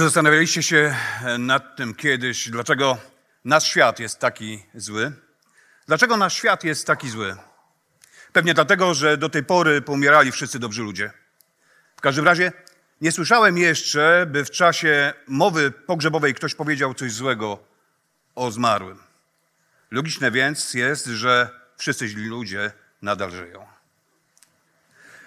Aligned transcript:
Czy 0.00 0.04
zastanawialiście 0.04 0.62
się 0.62 0.96
nad 1.38 1.76
tym 1.76 1.94
kiedyś, 1.94 2.50
dlaczego 2.50 2.98
nasz 3.44 3.64
świat 3.64 4.00
jest 4.00 4.18
taki 4.18 4.62
zły? 4.74 5.12
Dlaczego 5.86 6.16
nasz 6.16 6.34
świat 6.34 6.64
jest 6.64 6.86
taki 6.86 7.10
zły? 7.10 7.36
Pewnie 8.32 8.54
dlatego, 8.54 8.94
że 8.94 9.16
do 9.16 9.28
tej 9.28 9.44
pory 9.44 9.82
pomierali 9.82 10.32
wszyscy 10.32 10.58
dobrzy 10.58 10.82
ludzie. 10.82 11.10
W 11.96 12.00
każdym 12.00 12.24
razie 12.24 12.52
nie 13.00 13.12
słyszałem 13.12 13.58
jeszcze, 13.58 14.26
by 14.30 14.44
w 14.44 14.50
czasie 14.50 15.12
mowy 15.26 15.70
pogrzebowej 15.70 16.34
ktoś 16.34 16.54
powiedział 16.54 16.94
coś 16.94 17.12
złego 17.12 17.58
o 18.34 18.50
zmarłym. 18.50 18.98
Logiczne 19.90 20.30
więc 20.30 20.74
jest, 20.74 21.06
że 21.06 21.50
wszyscy 21.76 22.08
źli 22.08 22.26
ludzie 22.26 22.72
nadal 23.02 23.30
żyją. 23.30 23.66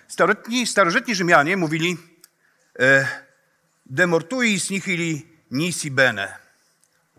Starożytni, 0.08 0.68
starożytni 0.68 1.16
Rzymianie 1.16 1.58
mówili 1.58 1.98
e, 2.80 3.08
de 3.86 4.08
mortuis 4.08 4.70
nihili 4.70 5.28
nisi 5.52 5.92
bene. 5.92 6.38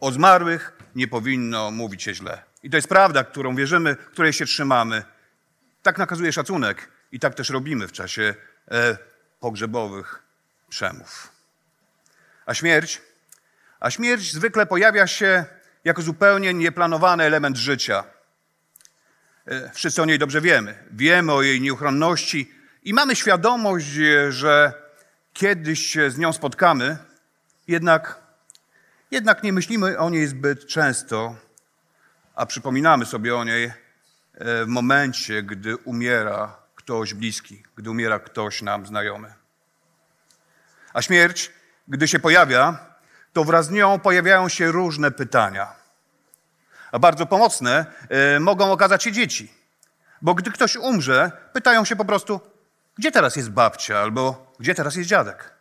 O 0.00 0.12
zmarłych 0.12 0.72
nie 0.94 1.08
powinno 1.08 1.70
mówić 1.70 2.02
się 2.02 2.14
źle. 2.14 2.42
I 2.62 2.70
to 2.70 2.76
jest 2.76 2.88
prawda, 2.88 3.24
którą 3.24 3.56
wierzymy, 3.56 3.96
której 3.96 4.32
się 4.32 4.46
trzymamy. 4.46 5.02
Tak 5.82 5.98
nakazuje 5.98 6.32
szacunek 6.32 6.88
i 7.12 7.20
tak 7.20 7.34
też 7.34 7.50
robimy 7.50 7.88
w 7.88 7.92
czasie 7.92 8.34
e, 8.70 8.98
pogrzebowych 9.40 10.22
przemów. 10.68 11.32
A 12.46 12.54
śmierć? 12.54 13.02
A 13.80 13.90
śmierć 13.90 14.32
zwykle 14.32 14.66
pojawia 14.66 15.06
się 15.06 15.44
jako 15.84 16.02
zupełnie 16.02 16.54
nieplanowany 16.54 17.24
element 17.24 17.56
życia. 17.56 18.04
E, 19.46 19.70
wszyscy 19.74 20.02
o 20.02 20.04
niej 20.04 20.18
dobrze 20.18 20.40
wiemy. 20.40 20.84
Wiemy 20.90 21.32
o 21.32 21.42
jej 21.42 21.60
nieuchronności 21.60 22.52
i 22.82 22.94
mamy 22.94 23.16
świadomość, 23.16 23.86
że 24.28 24.83
kiedyś 25.34 25.86
się 25.86 26.10
z 26.10 26.18
nią 26.18 26.32
spotkamy, 26.32 26.98
jednak, 27.68 28.20
jednak 29.10 29.42
nie 29.42 29.52
myślimy 29.52 29.98
o 29.98 30.10
niej 30.10 30.26
zbyt 30.26 30.66
często, 30.66 31.36
a 32.34 32.46
przypominamy 32.46 33.06
sobie 33.06 33.36
o 33.36 33.44
niej 33.44 33.72
w 34.40 34.66
momencie, 34.66 35.42
gdy 35.42 35.76
umiera 35.76 36.56
ktoś 36.74 37.14
bliski, 37.14 37.62
gdy 37.76 37.90
umiera 37.90 38.18
ktoś 38.18 38.62
nam 38.62 38.86
znajomy. 38.86 39.34
A 40.92 41.02
śmierć, 41.02 41.52
gdy 41.88 42.08
się 42.08 42.18
pojawia, 42.18 42.78
to 43.32 43.44
wraz 43.44 43.66
z 43.66 43.70
nią 43.70 43.98
pojawiają 43.98 44.48
się 44.48 44.72
różne 44.72 45.10
pytania. 45.10 45.72
A 46.92 46.98
bardzo 46.98 47.26
pomocne 47.26 47.86
y, 48.36 48.40
mogą 48.40 48.72
okazać 48.72 49.04
się 49.04 49.12
dzieci. 49.12 49.52
Bo 50.22 50.34
gdy 50.34 50.50
ktoś 50.50 50.76
umrze, 50.76 51.32
pytają 51.52 51.84
się 51.84 51.96
po 51.96 52.04
prostu, 52.04 52.40
gdzie 52.96 53.10
teraz 53.10 53.36
jest 53.36 53.50
babcia 53.50 53.98
albo 53.98 54.52
gdzie 54.58 54.74
teraz 54.74 54.96
jest 54.96 55.08
dziadek? 55.08 55.54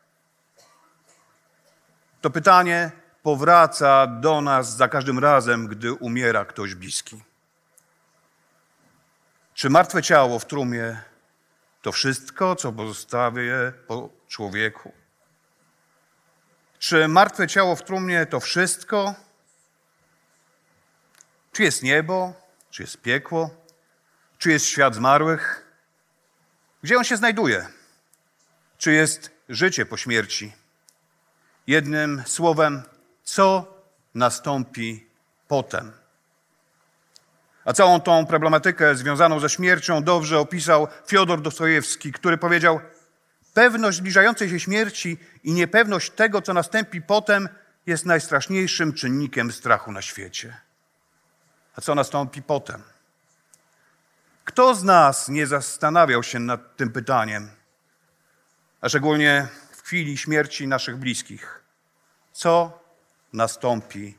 To 2.22 2.30
pytanie 2.30 2.92
powraca 3.24 4.08
do 4.08 4.42
nas 4.42 4.78
za 4.78 4.88
każdym 4.88 5.20
razem, 5.20 5.68
gdy 5.68 5.94
umiera 5.94 6.46
ktoś 6.46 6.76
bliski. 6.76 7.24
Czy 9.54 9.70
martwe 9.70 10.02
ciało 10.02 10.40
w 10.40 10.46
trumie 10.46 11.02
to 11.82 11.92
wszystko, 11.92 12.56
co 12.56 12.72
pozostaje 12.72 13.74
po 13.88 14.10
człowieku? 14.28 14.92
Czy 16.80 17.08
martwe 17.08 17.48
ciało 17.48 17.76
w 17.76 17.84
trumnie 17.84 18.26
to 18.26 18.40
wszystko? 18.40 19.16
Czy 21.52 21.64
jest 21.64 21.84
niebo? 21.84 22.34
Czy 22.70 22.84
jest 22.84 23.02
piekło? 23.02 23.50
Czy 24.38 24.52
jest 24.52 24.66
świat 24.66 24.96
zmarłych? 24.96 25.63
Gdzie 26.84 26.98
on 26.98 27.04
się 27.04 27.18
znajduje? 27.18 27.68
Czy 28.78 28.92
jest 28.92 29.32
życie 29.50 29.86
po 29.86 29.98
śmierci? 29.98 30.54
Jednym 31.68 32.24
słowem, 32.26 32.84
co 33.24 33.74
nastąpi 34.16 35.08
potem? 35.48 35.92
A 37.66 37.74
całą 37.74 38.02
tą 38.02 38.26
problematykę 38.26 38.96
związaną 38.96 39.40
ze 39.40 39.50
śmiercią 39.50 40.04
dobrze 40.04 40.40
opisał 40.40 40.88
Fiodor 41.08 41.42
Dostojewski, 41.42 42.12
który 42.12 42.38
powiedział: 42.38 42.80
Pewność 43.54 43.98
zbliżającej 43.98 44.50
się 44.50 44.60
śmierci 44.60 45.18
i 45.44 45.54
niepewność 45.54 46.12
tego, 46.12 46.42
co 46.42 46.54
nastąpi 46.54 47.02
potem, 47.02 47.50
jest 47.86 48.06
najstraszniejszym 48.06 48.94
czynnikiem 48.94 49.52
strachu 49.52 49.92
na 49.92 50.02
świecie. 50.02 50.58
A 51.76 51.82
co 51.82 51.96
nastąpi 51.96 52.42
potem? 52.42 52.84
Kto 54.46 54.76
z 54.76 54.84
nas 54.84 55.30
nie 55.30 55.48
zastanawiał 55.48 56.24
się 56.24 56.40
nad 56.40 56.78
tym 56.78 56.92
pytaniem, 56.92 57.50
a 58.82 58.90
szczególnie 58.90 59.48
w 59.72 59.82
chwili 59.82 60.18
śmierci 60.18 60.68
naszych 60.68 60.98
bliskich? 60.98 61.64
Co 62.32 62.80
nastąpi 63.34 64.18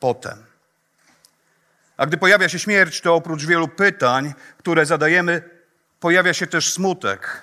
potem? 0.00 0.44
A 1.96 2.06
gdy 2.06 2.16
pojawia 2.16 2.48
się 2.48 2.58
śmierć, 2.58 3.00
to 3.00 3.14
oprócz 3.14 3.44
wielu 3.44 3.68
pytań, 3.68 4.34
które 4.58 4.86
zadajemy, 4.86 5.50
pojawia 6.00 6.34
się 6.34 6.46
też 6.46 6.72
smutek. 6.72 7.42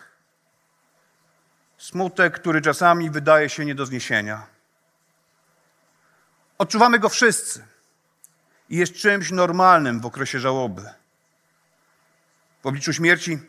Smutek, 1.77 2.39
który 2.39 2.61
czasami 2.61 3.09
wydaje 3.09 3.49
się 3.49 3.65
nie 3.65 3.75
do 3.75 3.85
zniesienia. 3.85 4.47
Odczuwamy 6.57 6.99
go 6.99 7.09
wszyscy 7.09 7.65
i 8.69 8.77
jest 8.77 8.93
czymś 8.93 9.31
normalnym 9.31 9.99
w 9.99 10.05
okresie 10.05 10.39
żałoby. 10.39 10.98
W 12.63 12.65
obliczu 12.67 12.93
śmierci 12.93 13.39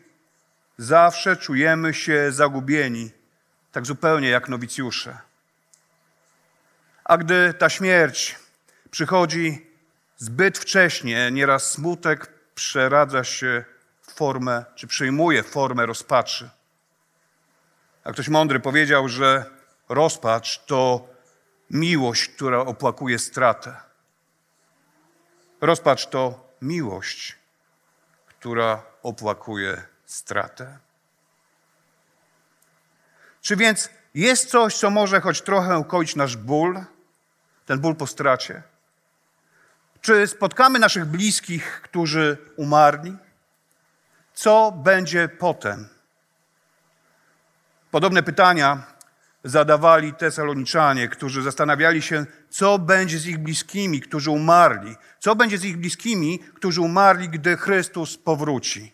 zawsze 0.77 1.37
czujemy 1.37 1.93
się 1.93 2.31
zagubieni, 2.31 3.11
tak 3.71 3.85
zupełnie 3.85 4.29
jak 4.29 4.49
nowicjusze. 4.49 5.17
A 7.03 7.17
gdy 7.17 7.53
ta 7.53 7.69
śmierć 7.69 8.35
przychodzi 8.91 9.67
zbyt 10.17 10.57
wcześnie, 10.57 11.31
nieraz 11.31 11.71
smutek 11.71 12.33
przeradza 12.55 13.23
się 13.23 13.63
w 14.01 14.13
formę, 14.13 14.65
czy 14.75 14.87
przyjmuje 14.87 15.43
formę 15.43 15.85
rozpaczy. 15.85 16.49
A 18.03 18.11
ktoś 18.11 18.29
mądry 18.29 18.59
powiedział, 18.59 19.09
że 19.09 19.45
rozpacz 19.89 20.65
to 20.65 21.07
miłość, 21.69 22.27
która 22.27 22.59
opłakuje 22.59 23.19
stratę. 23.19 23.75
Rozpacz 25.61 26.09
to 26.09 26.49
miłość, 26.61 27.35
która 28.41 28.83
opłakuje 29.03 29.81
stratę. 30.05 30.77
Czy 33.41 33.55
więc 33.55 33.89
jest 34.13 34.49
coś, 34.49 34.77
co 34.77 34.89
może 34.89 35.21
choć 35.21 35.41
trochę 35.41 35.79
ukoić 35.79 36.15
nasz 36.15 36.37
ból, 36.37 36.83
ten 37.65 37.79
ból 37.79 37.95
po 37.95 38.07
stracie? 38.07 38.63
Czy 40.01 40.27
spotkamy 40.27 40.79
naszych 40.79 41.05
bliskich, 41.05 41.81
którzy 41.83 42.37
umarli? 42.55 43.17
Co 44.33 44.71
będzie 44.71 45.29
potem? 45.29 45.89
Podobne 47.91 48.23
pytania 48.23 48.83
zadawali 49.43 50.13
Tesaloniczanie, 50.13 51.07
którzy 51.07 51.41
zastanawiali 51.41 52.01
się, 52.01 52.25
co 52.49 52.79
będzie 52.79 53.19
z 53.19 53.25
ich 53.25 53.37
bliskimi, 53.37 54.01
którzy 54.01 54.31
umarli. 54.31 54.95
Co 55.19 55.35
będzie 55.35 55.57
z 55.57 55.63
ich 55.63 55.77
bliskimi, 55.77 56.39
którzy 56.39 56.81
umarli, 56.81 57.29
gdy 57.29 57.57
Chrystus 57.57 58.17
powróci. 58.17 58.91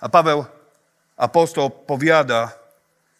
A 0.00 0.08
Paweł, 0.08 0.44
apostoł, 1.16 1.70
powiada, 1.70 2.52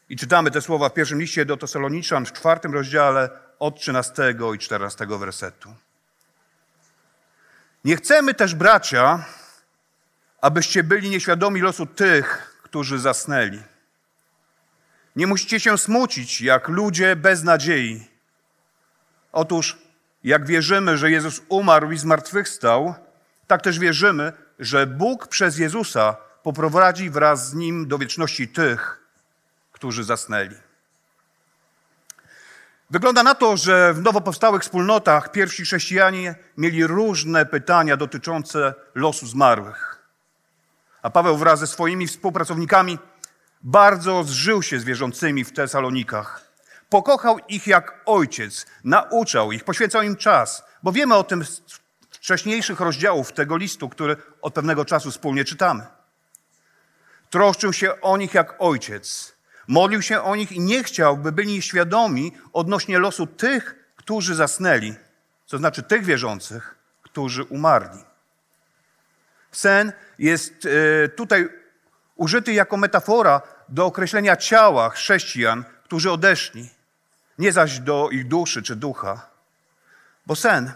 i 0.08 0.16
czytamy 0.16 0.50
te 0.50 0.62
słowa 0.62 0.88
w 0.88 0.94
pierwszym 0.94 1.20
liście 1.20 1.44
do 1.44 1.56
Tesaloniczan 1.56 2.26
w 2.26 2.32
czwartym 2.32 2.74
rozdziale 2.74 3.30
od 3.58 3.80
13 3.80 4.34
i 4.54 4.58
14 4.58 5.06
wersetu. 5.06 5.74
Nie 7.84 7.96
chcemy 7.96 8.34
też, 8.34 8.54
bracia, 8.54 9.24
abyście 10.40 10.84
byli 10.84 11.10
nieświadomi 11.10 11.60
losu 11.60 11.86
tych, 11.86 12.58
którzy 12.62 12.98
zasnęli. 12.98 13.62
Nie 15.16 15.26
musicie 15.26 15.60
się 15.60 15.78
smucić 15.78 16.40
jak 16.40 16.68
ludzie 16.68 17.16
bez 17.16 17.42
nadziei. 17.42 18.08
Otóż, 19.32 19.78
jak 20.24 20.46
wierzymy, 20.46 20.98
że 20.98 21.10
Jezus 21.10 21.42
umarł 21.48 21.92
i 21.92 21.98
zmartwychwstał, 21.98 22.94
tak 23.46 23.62
też 23.62 23.78
wierzymy, 23.78 24.32
że 24.58 24.86
Bóg 24.86 25.28
przez 25.28 25.58
Jezusa 25.58 26.16
poprowadzi 26.42 27.10
wraz 27.10 27.48
z 27.50 27.54
nim 27.54 27.88
do 27.88 27.98
wieczności 27.98 28.48
tych, 28.48 29.00
którzy 29.72 30.04
zasnęli. 30.04 30.56
Wygląda 32.90 33.22
na 33.22 33.34
to, 33.34 33.56
że 33.56 33.94
w 33.94 34.02
nowo 34.02 34.20
powstałych 34.20 34.62
wspólnotach 34.62 35.32
pierwsi 35.32 35.62
chrześcijanie 35.62 36.34
mieli 36.56 36.86
różne 36.86 37.46
pytania 37.46 37.96
dotyczące 37.96 38.74
losu 38.94 39.26
zmarłych. 39.26 40.02
A 41.02 41.10
Paweł 41.10 41.36
wraz 41.36 41.58
ze 41.58 41.66
swoimi 41.66 42.06
współpracownikami 42.06 42.98
bardzo 43.62 44.24
zżył 44.24 44.62
się 44.62 44.80
z 44.80 44.84
wierzącymi 44.84 45.44
w 45.44 45.52
Tesalonikach. 45.52 46.52
Pokochał 46.88 47.38
ich 47.48 47.66
jak 47.66 48.02
ojciec, 48.06 48.66
nauczał 48.84 49.52
ich, 49.52 49.64
poświęcał 49.64 50.02
im 50.02 50.16
czas, 50.16 50.64
bo 50.82 50.92
wiemy 50.92 51.14
o 51.14 51.24
tym 51.24 51.44
z 51.44 51.62
wcześniejszych 52.10 52.80
rozdziałów 52.80 53.32
tego 53.32 53.56
listu, 53.56 53.88
który 53.88 54.16
od 54.42 54.54
pewnego 54.54 54.84
czasu 54.84 55.10
wspólnie 55.10 55.44
czytamy. 55.44 55.86
Troszczył 57.30 57.72
się 57.72 58.00
o 58.00 58.16
nich 58.16 58.34
jak 58.34 58.54
ojciec, 58.58 59.36
modlił 59.68 60.02
się 60.02 60.22
o 60.22 60.36
nich 60.36 60.52
i 60.52 60.60
nie 60.60 60.84
chciał, 60.84 61.16
by 61.16 61.32
byli 61.32 61.62
świadomi 61.62 62.32
odnośnie 62.52 62.98
losu 62.98 63.26
tych, 63.26 63.74
którzy 63.96 64.34
zasnęli, 64.34 64.94
to 65.48 65.58
znaczy 65.58 65.82
tych 65.82 66.04
wierzących, 66.04 66.74
którzy 67.02 67.44
umarli. 67.44 68.04
Sen 69.52 69.92
jest 70.18 70.66
e, 70.66 71.08
tutaj 71.08 71.48
użyty 72.16 72.52
jako 72.52 72.76
metafora 72.76 73.42
do 73.68 73.86
określenia 73.86 74.36
ciała 74.36 74.90
chrześcijan, 74.90 75.64
którzy 75.84 76.10
odeszli, 76.10 76.70
nie 77.38 77.52
zaś 77.52 77.78
do 77.78 78.08
ich 78.10 78.28
duszy 78.28 78.62
czy 78.62 78.76
ducha. 78.76 79.26
Bo 80.26 80.36
sen, 80.36 80.72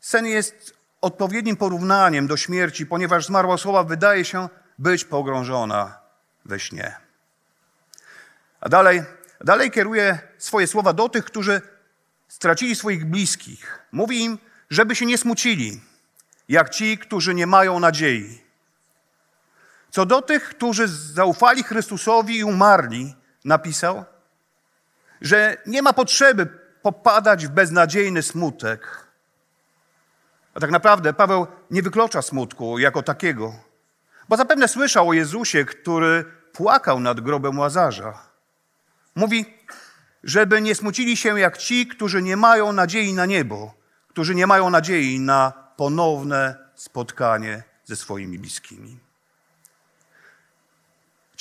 sen 0.00 0.26
jest 0.26 0.74
odpowiednim 1.00 1.56
porównaniem 1.56 2.26
do 2.26 2.36
śmierci, 2.36 2.86
ponieważ 2.86 3.26
zmarła 3.26 3.54
osoba 3.54 3.84
wydaje 3.84 4.24
się 4.24 4.48
być 4.78 5.04
pogrążona 5.04 5.98
we 6.44 6.60
śnie. 6.60 6.96
A 8.60 8.68
dalej, 8.68 9.02
dalej 9.40 9.70
kieruje 9.70 10.18
swoje 10.38 10.66
słowa 10.66 10.92
do 10.92 11.08
tych, 11.08 11.24
którzy 11.24 11.62
stracili 12.28 12.76
swoich 12.76 13.04
bliskich. 13.04 13.78
Mówi 13.92 14.24
im, 14.24 14.38
żeby 14.70 14.96
się 14.96 15.06
nie 15.06 15.18
smucili, 15.18 15.80
jak 16.48 16.70
ci, 16.70 16.98
którzy 16.98 17.34
nie 17.34 17.46
mają 17.46 17.80
nadziei. 17.80 18.41
Co 19.92 20.06
do 20.06 20.22
tych, 20.22 20.48
którzy 20.48 20.88
zaufali 20.88 21.62
Chrystusowi 21.62 22.38
i 22.38 22.44
umarli, 22.44 23.14
napisał, 23.44 24.04
że 25.20 25.56
nie 25.66 25.82
ma 25.82 25.92
potrzeby 25.92 26.46
popadać 26.82 27.46
w 27.46 27.50
beznadziejny 27.50 28.22
smutek. 28.22 29.06
A 30.54 30.60
tak 30.60 30.70
naprawdę 30.70 31.12
Paweł 31.12 31.46
nie 31.70 31.82
wyklucza 31.82 32.22
smutku 32.22 32.78
jako 32.78 33.02
takiego, 33.02 33.54
bo 34.28 34.36
zapewne 34.36 34.68
słyszał 34.68 35.08
o 35.08 35.12
Jezusie, 35.12 35.64
który 35.64 36.24
płakał 36.52 37.00
nad 37.00 37.20
grobem 37.20 37.58
Łazarza. 37.58 38.22
Mówi, 39.14 39.58
żeby 40.24 40.60
nie 40.60 40.74
smucili 40.74 41.16
się 41.16 41.40
jak 41.40 41.58
ci, 41.58 41.86
którzy 41.86 42.22
nie 42.22 42.36
mają 42.36 42.72
nadziei 42.72 43.14
na 43.14 43.26
niebo, 43.26 43.74
którzy 44.08 44.34
nie 44.34 44.46
mają 44.46 44.70
nadziei 44.70 45.20
na 45.20 45.52
ponowne 45.76 46.56
spotkanie 46.74 47.62
ze 47.84 47.96
swoimi 47.96 48.38
bliskimi. 48.38 49.11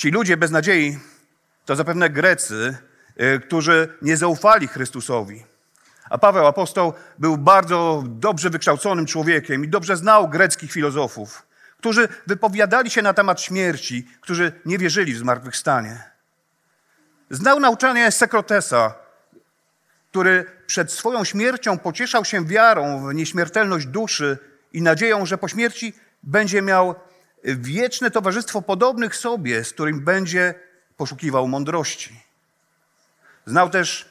Ci 0.02 0.12
ludzie 0.12 0.38
bez 0.38 0.52
nadziei 0.52 1.00
to 1.66 1.76
zapewne 1.76 2.10
Grecy, 2.10 2.78
y, 3.22 3.40
którzy 3.40 3.98
nie 4.02 4.18
zaufali 4.18 4.68
Chrystusowi. 4.68 5.44
A 6.10 6.18
Paweł 6.18 6.48
apostoł 6.48 6.94
był 7.20 7.38
bardzo 7.38 8.04
dobrze 8.08 8.50
wykształconym 8.50 9.06
człowiekiem 9.06 9.66
i 9.66 9.68
dobrze 9.68 9.98
znał 9.98 10.30
greckich 10.30 10.72
filozofów, 10.72 11.46
którzy 11.78 12.08
wypowiadali 12.28 12.90
się 12.90 13.02
na 13.02 13.14
temat 13.14 13.42
śmierci, 13.42 14.08
którzy 14.22 14.52
nie 14.66 14.78
wierzyli 14.78 15.14
w 15.14 15.18
zmartwychwstanie. 15.18 16.04
Znał 17.30 17.60
nauczanie 17.60 18.12
Sekrotesa, 18.12 18.96
który 20.10 20.46
przed 20.68 20.92
swoją 20.92 21.24
śmiercią 21.24 21.78
pocieszał 21.78 22.26
się 22.26 22.46
wiarą 22.46 23.08
w 23.08 23.14
nieśmiertelność 23.14 23.86
duszy 23.86 24.38
i 24.74 24.82
nadzieją, 24.82 25.26
że 25.26 25.38
po 25.38 25.48
śmierci 25.48 25.94
będzie 26.24 26.62
miał 26.62 26.96
wieczne 27.44 28.12
towarzystwo 28.12 28.62
podobnych 28.62 29.16
sobie, 29.16 29.64
z 29.64 29.74
którym 29.74 30.06
będzie 30.06 30.54
poszukiwał 30.98 31.48
mądrości. 31.48 32.22
Znał 33.46 33.70
też 33.70 34.10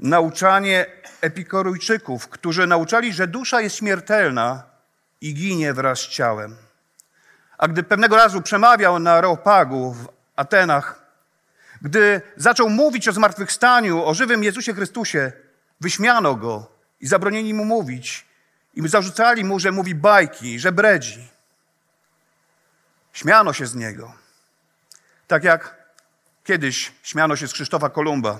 nauczanie 0.00 0.86
epikorujczyków, 1.20 2.28
którzy 2.28 2.66
nauczali, 2.66 3.12
że 3.12 3.26
dusza 3.26 3.60
jest 3.60 3.76
śmiertelna 3.76 4.62
i 5.20 5.34
ginie 5.34 5.74
wraz 5.74 5.98
z 5.98 6.08
ciałem. 6.08 6.56
A 7.58 7.68
gdy 7.68 7.82
pewnego 7.82 8.16
razu 8.16 8.42
przemawiał 8.42 8.98
na 8.98 9.20
Reopagu 9.20 9.92
w 9.92 10.08
Atenach, 10.36 11.02
gdy 11.82 12.20
zaczął 12.36 12.68
mówić 12.68 13.08
o 13.08 13.12
zmartwychwstaniu, 13.12 14.04
o 14.04 14.14
żywym 14.14 14.44
Jezusie 14.44 14.74
Chrystusie, 14.74 15.32
wyśmiano 15.80 16.34
go 16.34 16.72
i 17.00 17.06
zabronili 17.06 17.54
mu 17.54 17.64
mówić. 17.64 18.26
I 18.74 18.88
zarzucali 18.88 19.44
mu, 19.44 19.58
że 19.58 19.72
mówi 19.72 19.94
bajki, 19.94 20.58
że 20.58 20.72
bredzi. 20.72 21.31
Śmiano 23.12 23.52
się 23.52 23.66
z 23.66 23.74
niego. 23.74 24.12
Tak 25.26 25.44
jak 25.44 25.82
kiedyś 26.44 26.92
śmiano 27.02 27.36
się 27.36 27.48
z 27.48 27.52
Krzysztofa 27.52 27.90
Kolumba. 27.90 28.38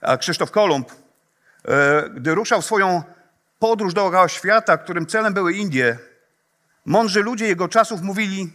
A 0.00 0.16
Krzysztof 0.16 0.50
Kolumb, 0.50 0.92
e, 1.64 2.08
gdy 2.10 2.34
ruszał 2.34 2.62
swoją 2.62 3.02
podróż 3.58 3.94
dookoła 3.94 4.28
świata, 4.28 4.78
którym 4.78 5.06
celem 5.06 5.34
były 5.34 5.52
Indie, 5.52 5.98
mądrzy 6.84 7.22
ludzie 7.22 7.46
jego 7.46 7.68
czasów 7.68 8.02
mówili 8.02 8.52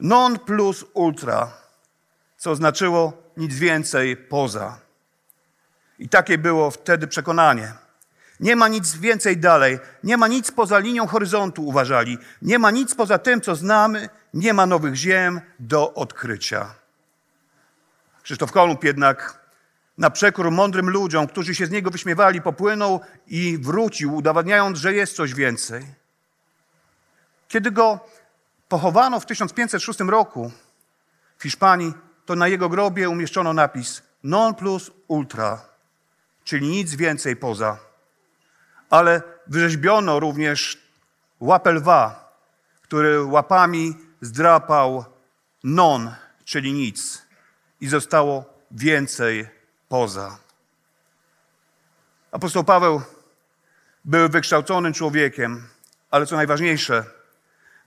non 0.00 0.38
plus 0.38 0.84
ultra, 0.94 1.52
co 2.36 2.56
znaczyło 2.56 3.22
nic 3.36 3.54
więcej 3.54 4.16
poza. 4.16 4.80
I 5.98 6.08
takie 6.08 6.38
było 6.38 6.70
wtedy 6.70 7.06
przekonanie. 7.06 7.72
Nie 8.40 8.56
ma 8.56 8.68
nic 8.68 8.96
więcej 8.96 9.36
dalej, 9.36 9.78
nie 10.04 10.16
ma 10.16 10.28
nic 10.28 10.50
poza 10.50 10.78
linią 10.78 11.06
horyzontu, 11.06 11.66
uważali. 11.66 12.18
Nie 12.42 12.58
ma 12.58 12.70
nic 12.70 12.94
poza 12.94 13.18
tym, 13.18 13.40
co 13.40 13.56
znamy, 13.56 14.08
nie 14.34 14.54
ma 14.54 14.66
nowych 14.66 14.94
ziem 14.94 15.40
do 15.60 15.94
odkrycia. 15.94 16.74
Krzysztof 18.22 18.52
Kolumb 18.52 18.84
jednak 18.84 19.46
na 19.98 20.10
przekór 20.10 20.50
mądrym 20.50 20.90
ludziom, 20.90 21.26
którzy 21.26 21.54
się 21.54 21.66
z 21.66 21.70
niego 21.70 21.90
wyśmiewali, 21.90 22.42
popłynął 22.42 23.00
i 23.26 23.58
wrócił, 23.58 24.16
udowadniając, 24.16 24.78
że 24.78 24.94
jest 24.94 25.16
coś 25.16 25.34
więcej. 25.34 25.86
Kiedy 27.48 27.70
go 27.70 28.00
pochowano 28.68 29.20
w 29.20 29.26
1506 29.26 30.00
roku 30.00 30.52
w 31.38 31.42
Hiszpanii, 31.42 31.94
to 32.26 32.34
na 32.34 32.48
jego 32.48 32.68
grobie 32.68 33.08
umieszczono 33.08 33.52
napis 33.52 34.02
non 34.22 34.54
plus 34.54 34.90
ultra, 35.08 35.64
czyli 36.44 36.68
nic 36.68 36.94
więcej 36.94 37.36
poza. 37.36 37.85
Ale 38.90 39.22
wyrzeźbiono 39.46 40.20
również 40.20 40.78
łapę 41.40 41.72
lwa, 41.72 42.32
który 42.82 43.24
łapami 43.24 43.94
zdrapał 44.20 45.04
non, 45.64 46.14
czyli 46.44 46.72
nic, 46.72 47.22
i 47.80 47.88
zostało 47.88 48.44
więcej 48.70 49.48
poza. 49.88 50.38
Apostoł 52.32 52.64
Paweł 52.64 53.02
był 54.04 54.28
wykształconym 54.28 54.92
człowiekiem, 54.92 55.68
ale 56.10 56.26
co 56.26 56.36
najważniejsze, 56.36 57.04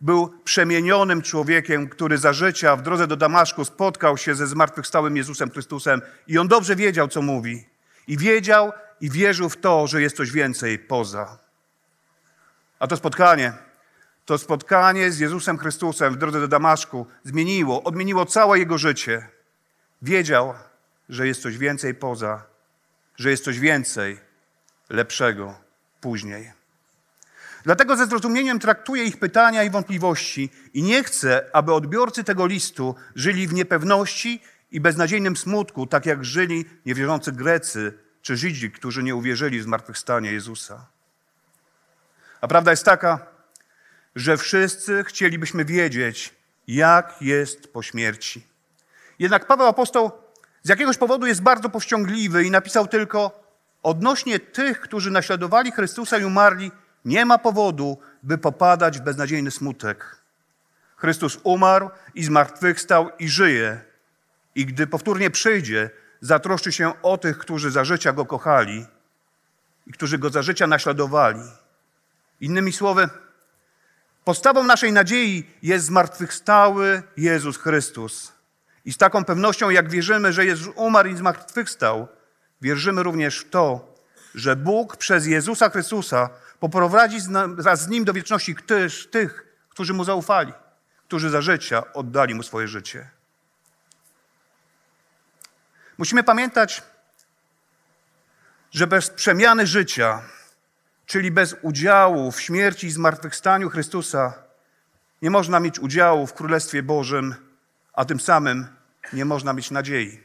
był 0.01 0.33
przemienionym 0.43 1.21
człowiekiem, 1.21 1.89
który 1.89 2.17
za 2.17 2.33
życia 2.33 2.75
w 2.75 2.81
drodze 2.81 3.07
do 3.07 3.15
Damaszku 3.15 3.65
spotkał 3.65 4.17
się 4.17 4.35
ze 4.35 4.47
zmartwychwstałym 4.47 5.17
Jezusem 5.17 5.51
Chrystusem 5.51 6.01
i 6.27 6.37
on 6.37 6.47
dobrze 6.47 6.75
wiedział, 6.75 7.07
co 7.07 7.21
mówi. 7.21 7.65
I 8.07 8.17
wiedział 8.17 8.71
i 9.01 9.09
wierzył 9.09 9.49
w 9.49 9.57
to, 9.57 9.87
że 9.87 10.01
jest 10.01 10.15
coś 10.17 10.31
więcej 10.31 10.79
poza. 10.79 11.37
A 12.79 12.87
to 12.87 12.97
spotkanie, 12.97 13.53
to 14.25 14.37
spotkanie 14.37 15.11
z 15.11 15.19
Jezusem 15.19 15.57
Chrystusem 15.57 16.13
w 16.13 16.17
drodze 16.17 16.39
do 16.39 16.47
Damaszku 16.47 17.07
zmieniło, 17.23 17.83
odmieniło 17.83 18.25
całe 18.25 18.59
jego 18.59 18.77
życie. 18.77 19.27
Wiedział, 20.01 20.53
że 21.09 21.27
jest 21.27 21.41
coś 21.41 21.57
więcej 21.57 21.93
poza, 21.93 22.43
że 23.17 23.29
jest 23.29 23.43
coś 23.43 23.59
więcej 23.59 24.19
lepszego 24.89 25.55
później. 26.01 26.51
Dlatego 27.63 27.95
ze 27.95 28.05
zrozumieniem 28.05 28.59
traktuję 28.59 29.03
ich 29.03 29.19
pytania 29.19 29.63
i 29.63 29.69
wątpliwości 29.69 30.49
i 30.73 30.83
nie 30.83 31.03
chcę, 31.03 31.49
aby 31.53 31.73
odbiorcy 31.73 32.23
tego 32.23 32.45
listu 32.45 32.95
żyli 33.15 33.47
w 33.47 33.53
niepewności 33.53 34.41
i 34.71 34.81
beznadziejnym 34.81 35.37
smutku, 35.37 35.87
tak 35.87 36.05
jak 36.05 36.25
żyli 36.25 36.65
niewierzący 36.85 37.31
Grecy 37.31 37.93
czy 38.29 38.37
Żydzi, 38.37 38.71
którzy 38.71 39.03
nie 39.03 39.15
uwierzyli 39.15 39.59
w 39.59 39.63
zmartwychwstanie 39.63 40.31
Jezusa. 40.31 40.85
A 42.41 42.47
prawda 42.47 42.71
jest 42.71 42.85
taka, 42.85 43.25
że 44.15 44.37
wszyscy 44.37 45.03
chcielibyśmy 45.03 45.65
wiedzieć, 45.65 46.35
jak 46.67 47.15
jest 47.21 47.73
po 47.73 47.83
śmierci. 47.83 48.47
Jednak 49.19 49.47
Paweł 49.47 49.67
Apostoł 49.67 50.11
z 50.63 50.69
jakiegoś 50.69 50.97
powodu 50.97 51.25
jest 51.25 51.41
bardzo 51.41 51.69
powściągliwy 51.69 52.43
i 52.43 52.51
napisał 52.51 52.87
tylko 52.87 53.43
odnośnie 53.83 54.39
tych, 54.39 54.81
którzy 54.81 55.11
naśladowali 55.11 55.71
Chrystusa 55.71 56.17
i 56.17 56.25
umarli, 56.25 56.71
nie 57.05 57.25
ma 57.25 57.37
powodu, 57.37 57.97
by 58.23 58.37
popadać 58.37 58.99
w 58.99 59.01
beznadziejny 59.01 59.51
smutek. 59.51 60.15
Chrystus 60.95 61.39
umarł 61.43 61.89
i 62.15 62.23
zmartwychwstał 62.23 63.09
i 63.19 63.29
żyje. 63.29 63.81
I 64.55 64.65
gdy 64.65 64.87
powtórnie 64.87 65.29
przyjdzie, 65.29 65.89
zatroszczy 66.21 66.71
się 66.71 67.01
o 67.01 67.17
tych, 67.17 67.37
którzy 67.37 67.71
za 67.71 67.83
życia 67.83 68.13
Go 68.13 68.25
kochali 68.25 68.85
i 69.87 69.91
którzy 69.91 70.17
Go 70.17 70.29
za 70.29 70.41
życia 70.41 70.67
naśladowali. 70.67 71.41
Innymi 72.41 72.73
słowy, 72.73 73.09
podstawą 74.23 74.63
naszej 74.63 74.93
nadziei 74.93 75.49
jest 75.61 75.85
zmartwychwstały 75.85 77.03
Jezus 77.17 77.57
Chrystus. 77.57 78.33
I 78.85 78.93
z 78.93 78.97
taką 78.97 79.25
pewnością, 79.25 79.69
jak 79.69 79.89
wierzymy, 79.89 80.33
że 80.33 80.45
Jezus 80.45 80.75
umarł 80.75 81.09
i 81.09 81.17
zmartwychwstał, 81.17 82.07
wierzymy 82.61 83.03
również 83.03 83.39
w 83.39 83.49
to, 83.49 83.95
że 84.35 84.55
Bóg 84.55 84.97
przez 84.97 85.25
Jezusa 85.25 85.69
Chrystusa 85.69 86.29
poprowadzi 86.59 87.17
wraz 87.47 87.81
z 87.81 87.87
Nim 87.87 88.05
do 88.05 88.13
wieczności 88.13 88.55
tych, 89.11 89.45
którzy 89.69 89.93
Mu 89.93 90.03
zaufali, 90.03 90.53
którzy 91.07 91.29
za 91.29 91.41
życia 91.41 91.93
oddali 91.93 92.35
Mu 92.35 92.43
swoje 92.43 92.67
życie. 92.67 93.18
Musimy 95.99 96.23
pamiętać, 96.23 96.83
że 98.71 98.87
bez 98.87 99.09
przemiany 99.09 99.67
życia, 99.67 100.21
czyli 101.05 101.31
bez 101.31 101.55
udziału 101.61 102.31
w 102.31 102.41
śmierci 102.41 102.87
i 102.87 102.91
zmartwychwstaniu 102.91 103.69
Chrystusa, 103.69 104.33
nie 105.21 105.29
można 105.29 105.59
mieć 105.59 105.79
udziału 105.79 106.27
w 106.27 106.33
Królestwie 106.33 106.83
Bożym, 106.83 107.35
a 107.93 108.05
tym 108.05 108.19
samym 108.19 108.67
nie 109.13 109.25
można 109.25 109.53
mieć 109.53 109.71
nadziei. 109.71 110.23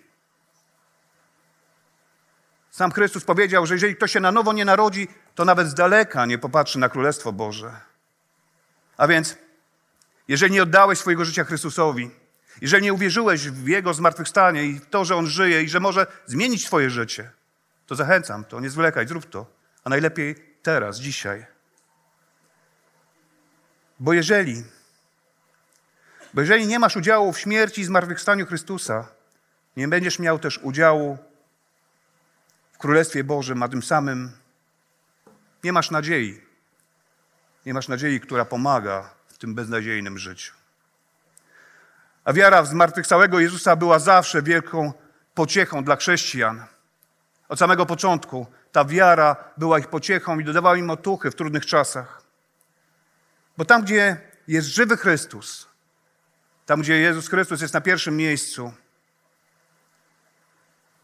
Sam 2.71 2.93
Chrystus 2.93 3.25
powiedział, 3.25 3.66
że 3.66 3.75
jeżeli 3.75 3.97
ktoś 3.97 4.12
się 4.12 4.21
na 4.21 4.33
nowo 4.33 4.52
nie 4.52 4.64
narodzi, 4.64 5.09
to 5.35 5.45
nawet 5.45 5.69
z 5.69 5.75
daleka 5.75 6.26
nie 6.26 6.38
popatrzy 6.38 6.78
na 6.78 6.88
Królestwo 6.88 7.33
Boże. 7.33 7.81
A 8.97 9.07
więc, 9.07 9.37
jeżeli 10.28 10.54
nie 10.54 10.62
oddałeś 10.62 10.99
swojego 10.99 11.25
życia 11.25 11.45
Chrystusowi, 11.45 12.24
jeżeli 12.64 12.83
nie 12.83 12.92
uwierzyłeś 12.92 13.49
w 13.49 13.68
Jego 13.68 13.94
zmartwychwstanie 13.94 14.64
i 14.64 14.80
w 14.80 14.87
to, 14.87 15.04
że 15.04 15.16
On 15.16 15.26
żyje 15.26 15.62
i 15.62 15.68
że 15.68 15.80
może 15.80 16.06
zmienić 16.26 16.66
Twoje 16.66 16.90
życie, 16.90 17.30
to 17.87 17.94
zachęcam 17.94 18.44
to, 18.44 18.61
nie 18.61 18.71
zwlekaj, 18.71 19.09
zrób 19.09 19.30
to. 19.30 19.47
A 19.85 19.90
najlepiej 19.90 20.35
teraz, 20.62 20.99
dzisiaj. 20.99 21.47
Bo 24.00 24.12
jeżeli, 24.12 24.64
bo 26.35 26.40
jeżeli 26.40 26.66
nie 26.66 26.78
masz 26.78 26.97
udziału 26.97 27.33
w 27.33 27.38
śmierci 27.38 27.80
i 27.80 27.85
zmartwychwstaniu 27.85 28.47
Chrystusa, 28.47 29.09
nie 29.76 29.88
będziesz 29.88 30.18
miał 30.18 30.38
też 30.38 30.59
udziału 30.59 31.18
w 32.73 32.78
Królestwie 32.78 33.25
Bożym, 33.25 33.62
a 33.62 33.68
tym 33.68 33.83
samym 33.83 34.33
nie 35.64 35.73
masz 35.73 35.90
nadziei. 35.90 36.40
Nie 37.66 37.75
masz 37.75 37.88
nadziei, 37.88 38.21
która 38.21 38.44
pomaga 38.44 39.14
w 39.28 39.38
tym 39.38 39.54
beznadziejnym 39.54 40.18
życiu. 40.18 40.63
A 42.25 42.33
wiara 42.33 42.62
w 42.62 42.66
zmartwychwstałego 42.66 43.40
Jezusa 43.40 43.76
była 43.76 43.99
zawsze 43.99 44.43
wielką 44.43 44.93
pociechą 45.35 45.85
dla 45.85 45.97
chrześcijan. 45.97 46.64
Od 47.49 47.59
samego 47.59 47.87
początku 47.87 48.47
ta 48.73 48.85
wiara 48.85 49.37
była 49.57 49.78
ich 49.78 49.88
pociechą 49.88 50.38
i 50.38 50.45
dodawała 50.45 50.76
im 50.76 50.90
otuchy 50.90 51.31
w 51.31 51.35
trudnych 51.35 51.66
czasach. 51.66 52.23
Bo 53.57 53.64
tam, 53.64 53.83
gdzie 53.83 54.21
jest 54.49 54.69
żywy 54.69 54.97
Chrystus, 54.97 55.69
tam, 56.66 56.81
gdzie 56.81 57.00
Jezus 57.00 57.28
Chrystus 57.28 57.61
jest 57.61 57.75
na 57.75 57.81
pierwszym 57.81 58.16
miejscu, 58.16 58.73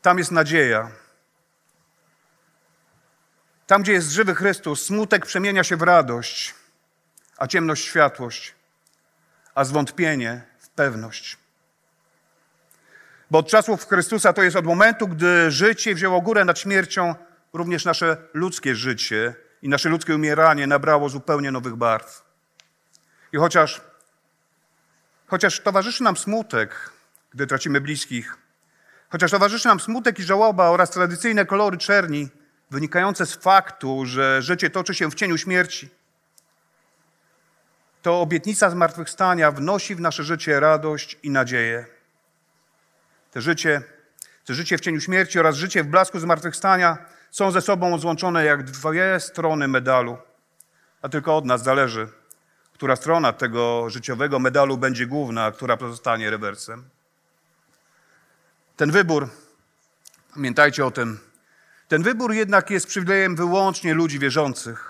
tam 0.02 0.18
jest 0.18 0.30
nadzieja. 0.30 0.90
Tam, 3.66 3.82
gdzie 3.82 3.92
jest 3.92 4.10
żywy 4.10 4.34
Chrystus, 4.34 4.84
smutek 4.84 5.26
przemienia 5.26 5.64
się 5.64 5.76
w 5.76 5.82
radość, 5.82 6.54
a 7.36 7.46
ciemność 7.46 7.82
w 7.82 7.88
światłość, 7.88 8.54
a 9.54 9.64
zwątpienie 9.64 10.49
pewność. 10.80 11.36
Bo 13.30 13.38
od 13.38 13.48
czasów 13.48 13.88
Chrystusa 13.88 14.32
to 14.32 14.42
jest 14.42 14.56
od 14.56 14.64
momentu, 14.64 15.08
gdy 15.08 15.50
życie 15.50 15.94
wzięło 15.94 16.20
górę 16.20 16.44
nad 16.44 16.58
śmiercią, 16.58 17.14
również 17.52 17.84
nasze 17.84 18.16
ludzkie 18.34 18.74
życie 18.74 19.34
i 19.62 19.68
nasze 19.68 19.88
ludzkie 19.88 20.14
umieranie 20.14 20.66
nabrało 20.66 21.08
zupełnie 21.08 21.50
nowych 21.50 21.76
barw. 21.76 22.22
I 23.32 23.36
chociaż, 23.36 23.80
chociaż 25.26 25.60
towarzyszy 25.60 26.02
nam 26.02 26.16
smutek, 26.16 26.90
gdy 27.30 27.46
tracimy 27.46 27.80
bliskich, 27.80 28.36
chociaż 29.08 29.30
towarzyszy 29.30 29.68
nam 29.68 29.80
smutek 29.80 30.18
i 30.18 30.22
żałoba 30.22 30.70
oraz 30.70 30.90
tradycyjne 30.90 31.46
kolory 31.46 31.78
czerni, 31.78 32.28
wynikające 32.70 33.26
z 33.26 33.34
faktu, 33.34 34.06
że 34.06 34.42
życie 34.42 34.70
toczy 34.70 34.94
się 34.94 35.10
w 35.10 35.14
cieniu 35.14 35.38
śmierci, 35.38 35.90
to 38.02 38.20
obietnica 38.20 38.70
zmartwychwstania 38.70 39.52
wnosi 39.52 39.94
w 39.94 40.00
nasze 40.00 40.24
życie 40.24 40.60
radość 40.60 41.18
i 41.22 41.30
nadzieję. 41.30 41.86
Te 43.30 43.40
życie, 43.40 43.82
te 44.44 44.54
życie 44.54 44.78
w 44.78 44.80
cieniu 44.80 45.00
śmierci 45.00 45.38
oraz 45.38 45.56
życie 45.56 45.84
w 45.84 45.86
blasku 45.86 46.20
zmartwychwstania 46.20 46.98
są 47.30 47.50
ze 47.50 47.60
sobą 47.60 47.98
złączone 47.98 48.44
jak 48.44 48.62
dwie 48.62 49.20
strony 49.20 49.68
medalu. 49.68 50.18
A 51.02 51.08
tylko 51.08 51.36
od 51.36 51.44
nas 51.44 51.62
zależy, 51.62 52.08
która 52.72 52.96
strona 52.96 53.32
tego 53.32 53.90
życiowego 53.90 54.38
medalu 54.38 54.78
będzie 54.78 55.06
główna, 55.06 55.44
a 55.44 55.52
która 55.52 55.76
pozostanie 55.76 56.30
rewersem. 56.30 56.88
Ten 58.76 58.90
wybór, 58.90 59.28
pamiętajcie 60.34 60.86
o 60.86 60.90
tym, 60.90 61.18
ten 61.88 62.02
wybór 62.02 62.32
jednak 62.32 62.70
jest 62.70 62.86
przywilejem 62.86 63.36
wyłącznie 63.36 63.94
ludzi 63.94 64.18
wierzących, 64.18 64.89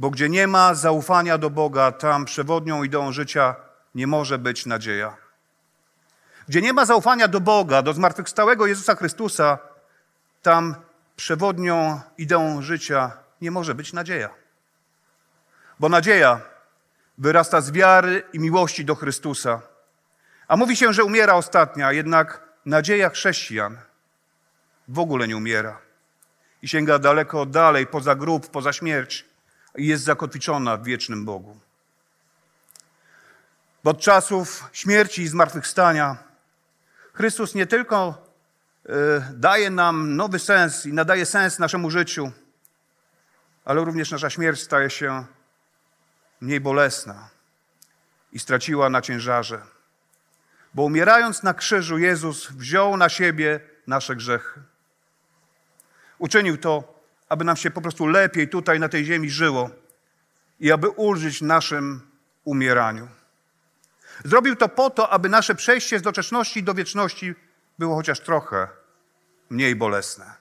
bo 0.00 0.10
gdzie 0.10 0.28
nie 0.28 0.46
ma 0.46 0.74
zaufania 0.74 1.38
do 1.38 1.50
Boga, 1.50 1.92
tam 1.92 2.24
przewodnią 2.24 2.82
ideą 2.82 3.12
życia 3.12 3.56
nie 3.94 4.06
może 4.06 4.38
być 4.38 4.66
nadzieja. 4.66 5.16
Gdzie 6.48 6.62
nie 6.62 6.72
ma 6.72 6.84
zaufania 6.84 7.28
do 7.28 7.40
Boga, 7.40 7.82
do 7.82 7.92
zmartwychwstałego 7.92 8.66
Jezusa 8.66 8.94
Chrystusa, 8.94 9.58
tam 10.42 10.74
przewodnią 11.16 12.00
ideą 12.18 12.62
życia 12.62 13.12
nie 13.40 13.50
może 13.50 13.74
być 13.74 13.92
nadzieja. 13.92 14.30
Bo 15.80 15.88
nadzieja 15.88 16.40
wyrasta 17.18 17.60
z 17.60 17.70
wiary 17.70 18.22
i 18.32 18.38
miłości 18.38 18.84
do 18.84 18.94
Chrystusa. 18.94 19.62
A 20.48 20.56
mówi 20.56 20.76
się, 20.76 20.92
że 20.92 21.04
umiera 21.04 21.34
ostatnia, 21.34 21.92
jednak 21.92 22.42
nadzieja 22.66 23.10
chrześcijan 23.10 23.78
w 24.88 24.98
ogóle 24.98 25.28
nie 25.28 25.36
umiera 25.36 25.78
i 26.62 26.68
sięga 26.68 26.98
daleko 26.98 27.46
dalej, 27.46 27.86
poza 27.86 28.14
grób, 28.14 28.50
poza 28.50 28.72
śmierć 28.72 29.29
jest 29.74 30.04
zakotwiczona 30.04 30.76
w 30.76 30.84
wiecznym 30.84 31.24
Bogu. 31.24 31.56
Bo 33.84 33.90
od 33.90 34.00
czasów 34.00 34.64
śmierci 34.72 35.22
i 35.22 35.28
zmartwychwstania 35.28 36.16
Chrystus 37.12 37.54
nie 37.54 37.66
tylko 37.66 38.26
y, 38.86 38.90
daje 39.32 39.70
nam 39.70 40.16
nowy 40.16 40.38
sens 40.38 40.86
i 40.86 40.92
nadaje 40.92 41.26
sens 41.26 41.58
naszemu 41.58 41.90
życiu, 41.90 42.32
ale 43.64 43.84
również 43.84 44.10
nasza 44.10 44.30
śmierć 44.30 44.60
staje 44.60 44.90
się 44.90 45.26
mniej 46.40 46.60
bolesna 46.60 47.28
i 48.32 48.38
straciła 48.38 48.90
na 48.90 49.02
ciężarze. 49.02 49.62
Bo 50.74 50.82
umierając 50.82 51.42
na 51.42 51.54
krzyżu, 51.54 51.98
Jezus 51.98 52.50
wziął 52.50 52.96
na 52.96 53.08
siebie 53.08 53.60
nasze 53.86 54.16
grzechy. 54.16 54.60
Uczynił 56.18 56.58
to, 56.58 56.99
aby 57.30 57.44
nam 57.44 57.56
się 57.56 57.70
po 57.70 57.80
prostu 57.80 58.06
lepiej 58.06 58.48
tutaj 58.48 58.80
na 58.80 58.88
tej 58.88 59.04
ziemi 59.04 59.30
żyło 59.30 59.70
i 60.60 60.72
aby 60.72 60.88
ulżyć 60.88 61.40
naszym 61.40 62.00
umieraniu. 62.44 63.08
Zrobił 64.24 64.56
to 64.56 64.68
po 64.68 64.90
to, 64.90 65.10
aby 65.10 65.28
nasze 65.28 65.54
przejście 65.54 65.98
z 65.98 66.02
doczesności 66.02 66.62
do 66.62 66.74
wieczności 66.74 67.34
było 67.78 67.96
chociaż 67.96 68.20
trochę 68.20 68.68
mniej 69.50 69.76
bolesne. 69.76 70.34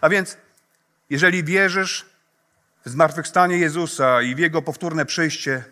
A 0.00 0.08
więc, 0.08 0.36
jeżeli 1.10 1.44
wierzysz 1.44 2.06
w 2.84 2.90
zmartwychwstanie 2.90 3.58
Jezusa 3.58 4.22
i 4.22 4.34
w 4.34 4.38
Jego 4.38 4.62
powtórne 4.62 5.06
przyjście, 5.06 5.64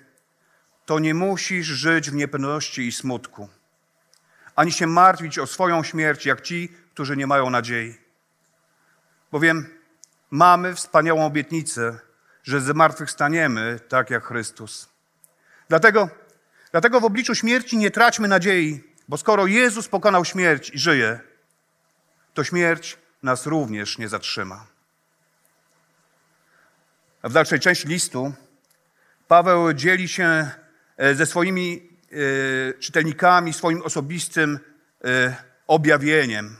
to 0.86 0.98
nie 0.98 1.14
musisz 1.14 1.66
żyć 1.66 2.10
w 2.10 2.14
niepewności 2.14 2.86
i 2.86 2.92
smutku, 2.92 3.48
ani 4.56 4.72
się 4.72 4.86
martwić 4.86 5.38
o 5.38 5.46
swoją 5.46 5.82
śmierć, 5.82 6.26
jak 6.26 6.40
ci, 6.40 6.68
którzy 6.94 7.16
nie 7.16 7.26
mają 7.26 7.50
nadziei. 7.50 8.05
Bowiem 9.32 9.66
mamy 10.30 10.74
wspaniałą 10.74 11.26
obietnicę, 11.26 11.98
że 12.42 12.60
zmartwychwstaniemy 12.60 13.80
tak 13.88 14.10
jak 14.10 14.24
Chrystus. 14.24 14.88
Dlatego, 15.68 16.08
dlatego 16.72 17.00
w 17.00 17.04
obliczu 17.04 17.34
śmierci 17.34 17.76
nie 17.76 17.90
traćmy 17.90 18.28
nadziei, 18.28 18.84
bo 19.08 19.16
skoro 19.16 19.46
Jezus 19.46 19.88
pokonał 19.88 20.24
śmierć 20.24 20.70
i 20.70 20.78
żyje, 20.78 21.20
to 22.34 22.44
śmierć 22.44 22.98
nas 23.22 23.46
również 23.46 23.98
nie 23.98 24.08
zatrzyma. 24.08 24.66
A 27.22 27.28
w 27.28 27.32
dalszej 27.32 27.60
części 27.60 27.88
listu 27.88 28.32
Paweł 29.28 29.72
dzieli 29.72 30.08
się 30.08 30.50
e, 30.96 31.14
ze 31.14 31.26
swoimi 31.26 31.88
e, 32.12 32.78
czytelnikami 32.78 33.52
swoim 33.52 33.82
osobistym 33.82 34.58
e, 35.04 35.36
objawieniem, 35.66 36.56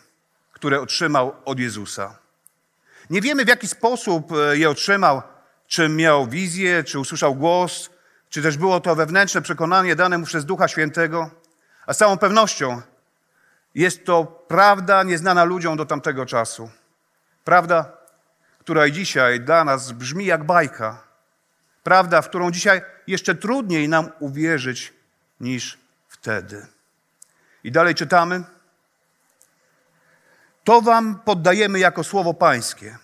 które 0.53 0.81
otrzymał 0.81 1.37
od 1.45 1.59
Jezusa. 1.61 2.25
Nie 3.11 3.21
wiemy, 3.21 3.45
w 3.45 3.49
jaki 3.49 3.69
sposób 3.69 4.33
e, 4.33 4.57
je 4.59 4.71
otrzymał, 4.71 5.23
czy 5.67 5.89
miał 5.89 6.27
wizję, 6.27 6.85
czy 6.85 6.99
usłyszał 6.99 7.35
głos, 7.35 7.91
czy 8.29 8.43
też 8.43 8.57
było 8.57 8.81
to 8.81 8.95
wewnętrzne 8.95 9.43
przekonanie 9.43 9.97
dane 9.97 10.19
mu 10.19 10.27
przez 10.27 10.45
Ducha 10.45 10.69
Świętego, 10.69 11.31
a 11.87 11.95
z 11.95 11.99
całą 11.99 12.19
pewnością 12.19 12.83
jest 13.75 14.05
to 14.05 14.25
prawda 14.49 15.03
nieznana 15.03 15.45
ludziom 15.45 15.77
do 15.77 15.87
tamtego 15.87 16.27
czasu. 16.27 16.71
Prawda, 17.45 17.93
która 18.59 18.91
dzisiaj 18.91 19.41
dla 19.41 19.65
nas 19.65 19.93
brzmi 19.93 20.25
jak 20.25 20.45
bajka. 20.45 21.03
Prawda, 21.83 22.23
w 22.23 22.29
którą 22.29 22.51
dzisiaj 22.51 22.83
jeszcze 23.07 23.35
trudniej 23.35 23.89
nam 23.89 24.11
uwierzyć 24.19 24.93
niż 25.41 25.79
wtedy. 26.09 26.67
I 27.65 27.73
dalej 27.73 27.95
czytamy. 27.95 28.45
To 30.67 30.83
wam 30.83 31.21
poddajemy 31.25 31.79
jako 31.79 32.05
słowo 32.05 32.35
pańskie. 32.35 32.99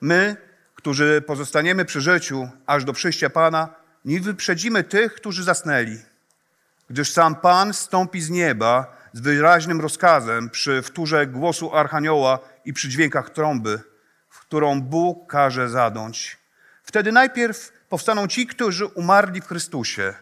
My, 0.00 0.36
którzy 0.74 1.22
pozostaniemy 1.26 1.84
przy 1.84 2.00
życiu 2.00 2.48
aż 2.66 2.84
do 2.84 2.92
przyjścia 2.92 3.30
Pana, 3.30 3.68
nie 4.04 4.20
wyprzedzimy 4.20 4.84
tych, 4.84 5.14
którzy 5.14 5.42
zasnęli. 5.42 5.98
Gdyż 6.90 7.12
sam 7.12 7.34
Pan 7.34 7.74
stąpi 7.74 8.20
z 8.20 8.30
nieba 8.30 8.96
z 9.12 9.20
wyraźnym 9.20 9.80
rozkazem 9.80 10.50
przy 10.50 10.82
wtórze 10.82 11.26
głosu 11.26 11.76
Archanioła 11.76 12.38
i 12.64 12.72
przy 12.72 12.88
dźwiękach 12.88 13.30
trąby, 13.30 13.80
w 14.28 14.40
którą 14.40 14.80
Bóg 14.80 15.30
każe 15.30 15.68
zadąć. 15.68 16.38
Wtedy 16.82 17.12
najpierw 17.12 17.72
powstaną 17.88 18.26
ci, 18.26 18.46
którzy 18.46 18.86
umarli 18.86 19.40
w 19.40 19.46
Chrystusie. 19.46 20.14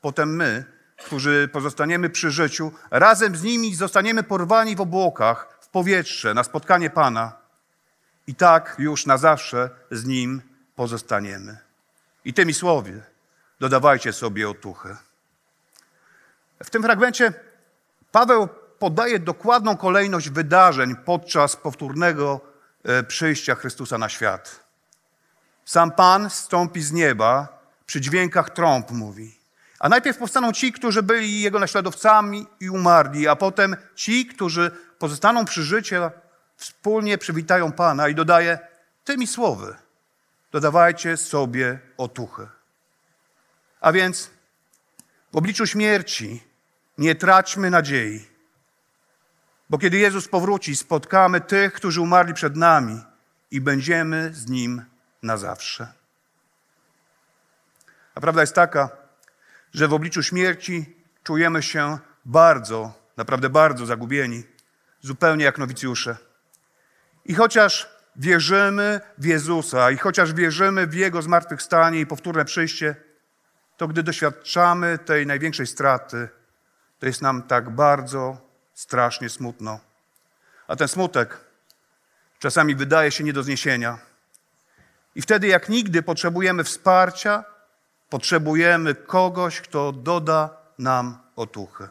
Potem 0.00 0.36
my, 0.36 0.64
którzy 1.04 1.48
pozostaniemy 1.52 2.10
przy 2.10 2.30
życiu, 2.30 2.72
razem 2.90 3.36
z 3.36 3.42
nimi 3.42 3.74
zostaniemy 3.74 4.22
porwani 4.22 4.76
w 4.76 4.80
obłokach, 4.80 5.61
powietrze, 5.72 6.34
na 6.34 6.44
spotkanie 6.44 6.90
Pana. 6.90 7.32
I 8.26 8.34
tak 8.34 8.76
już 8.78 9.06
na 9.06 9.18
zawsze 9.18 9.70
z 9.90 10.04
Nim 10.04 10.42
pozostaniemy. 10.76 11.58
I 12.24 12.34
tymi 12.34 12.54
słowy 12.54 13.02
dodawajcie 13.60 14.12
sobie 14.12 14.48
otuchy. 14.48 14.96
W 16.64 16.70
tym 16.70 16.82
fragmencie 16.82 17.32
Paweł 18.12 18.48
podaje 18.78 19.18
dokładną 19.18 19.76
kolejność 19.76 20.30
wydarzeń 20.30 20.96
podczas 20.96 21.56
powtórnego 21.56 22.40
e, 22.84 23.02
przyjścia 23.02 23.54
Chrystusa 23.54 23.98
na 23.98 24.08
świat. 24.08 24.64
Sam 25.64 25.90
Pan 25.90 26.30
stąpi 26.30 26.80
z 26.80 26.92
nieba, 26.92 27.62
przy 27.86 28.00
dźwiękach 28.00 28.50
trąb 28.50 28.90
mówi. 28.90 29.38
A 29.78 29.88
najpierw 29.88 30.18
powstaną 30.18 30.52
ci, 30.52 30.72
którzy 30.72 31.02
byli 31.02 31.40
Jego 31.40 31.58
naśladowcami 31.58 32.46
i 32.60 32.70
umarli, 32.70 33.28
a 33.28 33.36
potem 33.36 33.76
ci, 33.94 34.26
którzy 34.26 34.70
pozostaną 35.02 35.44
przy 35.44 35.62
życiu, 35.62 35.96
wspólnie 36.56 37.18
przywitają 37.18 37.72
Pana 37.72 38.08
i 38.08 38.14
dodaje 38.14 38.58
tymi 39.04 39.26
słowy. 39.26 39.76
Dodawajcie 40.52 41.16
sobie 41.16 41.78
otuchy. 41.96 42.48
A 43.80 43.92
więc 43.92 44.30
w 45.32 45.36
obliczu 45.36 45.66
śmierci 45.66 46.42
nie 46.98 47.14
traćmy 47.14 47.70
nadziei, 47.70 48.28
bo 49.70 49.78
kiedy 49.78 49.98
Jezus 49.98 50.28
powróci, 50.28 50.76
spotkamy 50.76 51.40
tych, 51.40 51.72
którzy 51.72 52.00
umarli 52.00 52.34
przed 52.34 52.56
nami 52.56 53.02
i 53.50 53.60
będziemy 53.60 54.30
z 54.34 54.48
Nim 54.48 54.84
na 55.22 55.36
zawsze. 55.36 55.92
A 58.14 58.20
prawda 58.20 58.40
jest 58.40 58.54
taka, 58.54 58.88
że 59.74 59.88
w 59.88 59.94
obliczu 59.94 60.22
śmierci 60.22 60.96
czujemy 61.24 61.62
się 61.62 61.98
bardzo, 62.24 62.92
naprawdę 63.16 63.50
bardzo 63.50 63.86
zagubieni, 63.86 64.51
zupełnie 65.02 65.44
jak 65.44 65.58
nowicjusze. 65.58 66.16
I 67.24 67.34
chociaż 67.34 67.88
wierzymy 68.16 69.00
w 69.18 69.24
Jezusa 69.24 69.90
i 69.90 69.96
chociaż 69.96 70.32
wierzymy 70.32 70.86
w 70.86 70.94
Jego 70.94 71.22
zmartwychwstanie 71.22 72.00
i 72.00 72.06
powtórne 72.06 72.44
przyjście, 72.44 72.96
to 73.76 73.88
gdy 73.88 74.02
doświadczamy 74.02 74.98
tej 74.98 75.26
największej 75.26 75.66
straty, 75.66 76.28
to 76.98 77.06
jest 77.06 77.22
nam 77.22 77.42
tak 77.42 77.70
bardzo 77.70 78.40
strasznie 78.74 79.28
smutno. 79.28 79.80
A 80.68 80.76
ten 80.76 80.88
smutek 80.88 81.40
czasami 82.38 82.74
wydaje 82.74 83.10
się 83.10 83.24
nie 83.24 83.32
do 83.32 83.42
zniesienia. 83.42 83.98
I 85.14 85.22
wtedy, 85.22 85.46
jak 85.46 85.68
nigdy, 85.68 86.02
potrzebujemy 86.02 86.64
wsparcia, 86.64 87.44
potrzebujemy 88.08 88.94
kogoś, 88.94 89.60
kto 89.60 89.92
doda 89.92 90.56
nam 90.78 91.18
otuchy. 91.36 91.88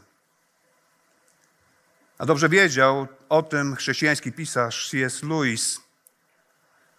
A 2.21 2.25
dobrze 2.25 2.49
wiedział 2.49 3.07
o 3.29 3.43
tym 3.43 3.75
chrześcijański 3.75 4.31
pisarz 4.31 4.89
C.S. 4.89 5.23
Lewis. 5.23 5.81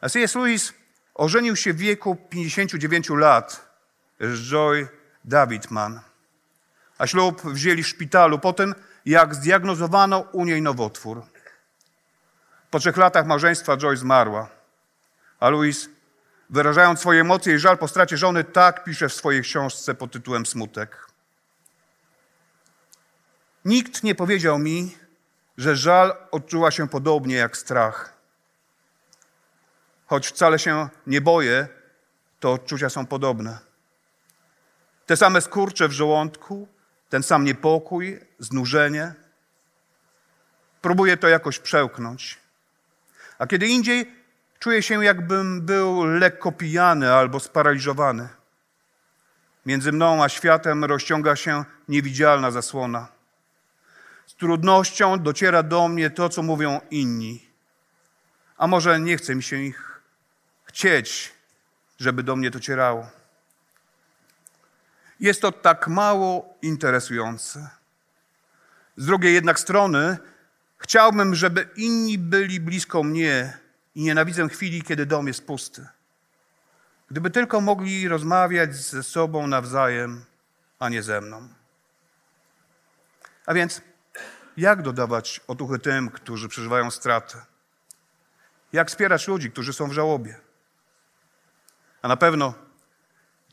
A 0.00 0.08
C.S. 0.08 0.34
Lewis 0.34 0.72
ożenił 1.14 1.56
się 1.56 1.72
w 1.72 1.76
wieku 1.76 2.16
59 2.30 3.10
lat 3.10 3.74
z 4.20 4.50
Joy 4.50 4.88
Davidman 5.24 6.00
a 6.98 7.06
ślub 7.06 7.42
wzięli 7.42 7.82
w 7.82 7.88
szpitalu 7.88 8.38
po 8.38 8.52
tym, 8.52 8.74
jak 9.06 9.34
zdiagnozowano 9.34 10.20
u 10.32 10.44
niej 10.44 10.62
nowotwór. 10.62 11.22
Po 12.70 12.78
trzech 12.78 12.96
latach 12.96 13.26
małżeństwa 13.26 13.76
Joy 13.76 13.96
zmarła, 13.96 14.48
a 15.40 15.48
Louis, 15.48 15.88
wyrażając 16.50 17.00
swoje 17.00 17.20
emocje 17.20 17.54
i 17.54 17.58
żal 17.58 17.78
po 17.78 17.88
stracie 17.88 18.16
żony, 18.16 18.44
tak 18.44 18.84
pisze 18.84 19.08
w 19.08 19.14
swojej 19.14 19.42
książce 19.42 19.94
pod 19.94 20.12
tytułem 20.12 20.46
Smutek. 20.46 21.06
Nikt 23.64 24.02
nie 24.02 24.14
powiedział 24.14 24.58
mi, 24.58 25.01
że 25.56 25.76
żal 25.76 26.16
odczuwa 26.30 26.70
się 26.70 26.88
podobnie 26.88 27.34
jak 27.34 27.56
strach. 27.56 28.12
Choć 30.06 30.26
wcale 30.28 30.58
się 30.58 30.88
nie 31.06 31.20
boję, 31.20 31.68
to 32.40 32.52
odczucia 32.52 32.90
są 32.90 33.06
podobne. 33.06 33.58
Te 35.06 35.16
same 35.16 35.40
skurcze 35.40 35.88
w 35.88 35.92
żołądku, 35.92 36.68
ten 37.08 37.22
sam 37.22 37.44
niepokój, 37.44 38.20
znużenie. 38.38 39.14
Próbuję 40.80 41.16
to 41.16 41.28
jakoś 41.28 41.58
przełknąć. 41.58 42.38
A 43.38 43.46
kiedy 43.46 43.66
indziej 43.66 44.14
czuję 44.58 44.82
się, 44.82 45.04
jakbym 45.04 45.62
był 45.62 46.04
lekko 46.04 46.52
pijany 46.52 47.12
albo 47.12 47.40
sparaliżowany. 47.40 48.28
Między 49.66 49.92
mną 49.92 50.24
a 50.24 50.28
światem 50.28 50.84
rozciąga 50.84 51.36
się 51.36 51.64
niewidzialna 51.88 52.50
zasłona. 52.50 53.08
Trudnością 54.42 55.18
dociera 55.18 55.62
do 55.62 55.88
mnie 55.88 56.10
to, 56.10 56.28
co 56.28 56.42
mówią 56.42 56.80
inni. 56.90 57.46
A 58.56 58.66
może 58.66 59.00
nie 59.00 59.16
chce 59.16 59.34
mi 59.34 59.42
się 59.42 59.56
ich 59.56 60.00
chcieć, 60.64 61.32
żeby 61.98 62.22
do 62.22 62.36
mnie 62.36 62.50
docierało. 62.50 63.10
Jest 65.20 65.40
to 65.42 65.52
tak 65.52 65.88
mało 65.88 66.54
interesujące. 66.62 67.70
Z 68.96 69.06
drugiej 69.06 69.34
jednak 69.34 69.60
strony 69.60 70.18
chciałbym, 70.78 71.34
żeby 71.34 71.68
inni 71.76 72.18
byli 72.18 72.60
blisko 72.60 73.02
mnie 73.02 73.58
i 73.94 74.02
nienawidzę 74.02 74.48
chwili, 74.48 74.82
kiedy 74.82 75.06
dom 75.06 75.26
jest 75.26 75.46
pusty. 75.46 75.86
Gdyby 77.10 77.30
tylko 77.30 77.60
mogli 77.60 78.08
rozmawiać 78.08 78.74
ze 78.74 79.02
sobą 79.02 79.46
nawzajem, 79.46 80.24
a 80.78 80.88
nie 80.88 81.02
ze 81.02 81.20
mną. 81.20 81.48
A 83.46 83.54
więc, 83.54 83.82
jak 84.56 84.82
dodawać 84.82 85.40
otuchy 85.48 85.78
tym, 85.78 86.10
którzy 86.10 86.48
przeżywają 86.48 86.90
stratę? 86.90 87.38
Jak 88.72 88.88
wspierać 88.88 89.28
ludzi, 89.28 89.50
którzy 89.50 89.72
są 89.72 89.88
w 89.88 89.92
żałobie? 89.92 90.40
A 92.02 92.08
na 92.08 92.16
pewno 92.16 92.54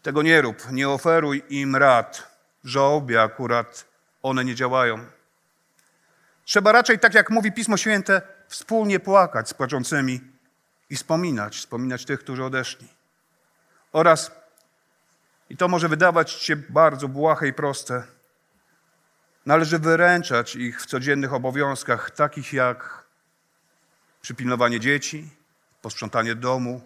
tego 0.01 0.21
nie 0.21 0.41
rób, 0.41 0.71
nie 0.71 0.89
oferuj 0.89 1.43
im 1.49 1.75
rad. 1.75 2.39
W 2.63 2.67
żałobie 2.67 3.21
akurat 3.21 3.85
one 4.23 4.45
nie 4.45 4.55
działają. 4.55 5.05
Trzeba 6.45 6.71
raczej, 6.71 6.99
tak 6.99 7.13
jak 7.13 7.29
mówi 7.29 7.51
Pismo 7.51 7.77
Święte, 7.77 8.21
wspólnie 8.47 8.99
płakać 8.99 9.49
z 9.49 9.53
płaczącymi 9.53 10.21
i 10.89 10.95
wspominać, 10.95 11.57
wspominać 11.57 12.05
tych, 12.05 12.19
którzy 12.19 12.43
odeszli. 12.43 12.88
Oraz, 13.91 14.31
i 15.49 15.57
to 15.57 15.67
może 15.67 15.89
wydawać 15.89 16.31
się 16.31 16.55
bardzo 16.55 17.07
błahe 17.07 17.47
i 17.47 17.53
proste, 17.53 18.03
należy 19.49 19.79
wyręczać 19.79 20.55
ich 20.55 20.81
w 20.81 20.85
codziennych 20.85 21.33
obowiązkach, 21.33 22.12
takich 22.12 22.53
jak 22.53 23.03
przypilnowanie 24.21 24.79
dzieci, 24.79 25.29
posprzątanie 25.81 26.35
domu 26.35 26.81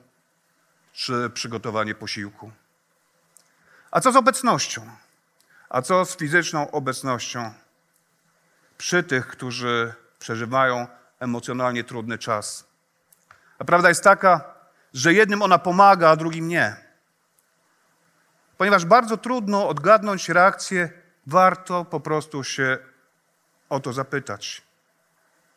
czy 0.94 1.30
przygotowanie 1.30 1.96
posiłku. 1.96 2.52
A 3.92 4.02
co 4.02 4.12
z 4.12 4.16
obecnością? 4.16 4.90
A 5.70 5.82
co 5.82 6.06
z 6.06 6.18
fizyczną 6.18 6.72
obecnością 6.72 7.54
przy 8.78 9.04
tych, 9.04 9.28
którzy 9.28 9.94
przeżywają 10.20 10.88
emocjonalnie 11.20 11.84
trudny 11.84 12.18
czas? 12.18 12.68
A 13.60 13.64
prawda 13.64 13.90
jest 13.90 14.04
taka, 14.04 14.54
że 14.94 15.14
jednym 15.14 15.42
ona 15.42 15.60
pomaga, 15.60 16.10
a 16.10 16.16
drugim 16.16 16.48
nie. 16.48 16.76
Ponieważ 18.58 18.86
bardzo 18.86 19.18
trudno 19.18 19.68
odgadnąć 19.68 20.30
reakcję, 20.30 21.03
warto 21.28 21.86
po 21.86 22.00
prostu 22.00 22.44
się 22.44 22.78
o 23.70 23.80
to 23.80 23.94
zapytać, 23.94 24.62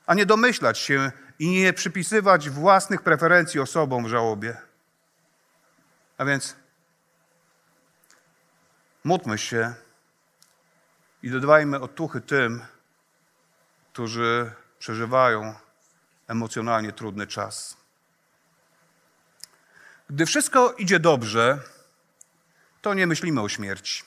a 0.07 0.15
nie 0.15 0.27
domyślać 0.27 0.79
się 0.79 1.13
i 1.39 1.49
nie 1.49 1.73
przypisywać 1.73 2.51
własnych 2.51 3.03
preferencji 3.03 3.61
osobom 3.61 4.05
w 4.05 4.09
żałobie. 4.09 4.57
A 6.19 6.25
więc 6.25 6.57
Módlmy 9.07 9.39
się 9.39 9.75
i 11.23 11.31
dodawajmy 11.31 11.81
otuchy 11.81 12.21
tym, 12.21 12.65
którzy 13.93 14.53
przeżywają 14.79 15.55
emocjonalnie 16.29 16.93
trudny 16.93 17.27
czas. 17.27 17.77
Gdy 20.11 20.27
wszystko 20.27 20.73
idzie 20.73 21.01
dobrze, 21.01 21.59
to 22.83 22.95
nie 22.95 23.07
myślimy 23.07 23.41
o 23.41 23.49
śmierci. 23.49 24.03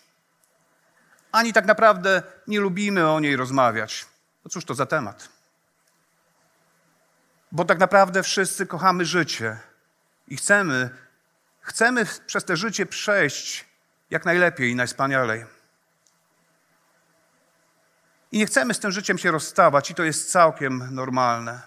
Ani 1.32 1.54
tak 1.54 1.65
naprawdę 1.65 2.24
nie 2.48 2.60
lubimy 2.60 3.12
o 3.12 3.20
niej 3.20 3.36
rozmawiać. 3.36 4.08
No 4.46 4.50
cóż 4.50 4.65
to 4.65 4.74
za 4.74 4.86
temat? 4.86 5.30
Bo 7.52 7.65
tak 7.65 7.80
naprawdę 7.80 8.24
wszyscy 8.24 8.65
kochamy 8.65 9.06
życie 9.06 9.58
i 10.28 10.38
chcemy, 10.38 10.89
chcemy 11.62 12.06
przez 12.26 12.46
te 12.46 12.58
życie 12.58 12.86
przejść 12.86 13.65
jak 14.10 14.26
najlepiej 14.26 14.72
i 14.72 14.76
najwspanialej. 14.76 15.46
I 18.32 18.38
nie 18.38 18.46
chcemy 18.46 18.74
z 18.74 18.80
tym 18.80 18.92
życiem 18.92 19.18
się 19.18 19.32
rozstawać, 19.32 19.92
i 19.92 19.96
to 19.96 20.04
jest 20.04 20.32
całkiem 20.32 20.96
normalne. 20.96 21.62